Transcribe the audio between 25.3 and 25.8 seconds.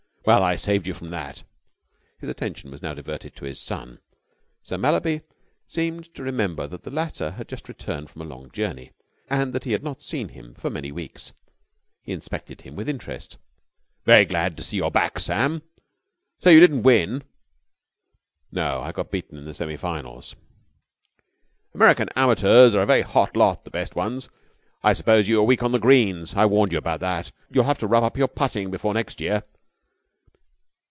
were weak on the